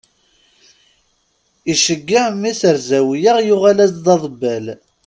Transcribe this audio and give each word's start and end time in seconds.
Iceyyeɛ 1.73 2.25
mmi-s 2.33 2.61
ar 2.69 2.77
zawiya, 2.87 3.33
yuɣal-as-d 3.47 3.97
d 4.05 4.07
aḍebbal. 4.13 4.65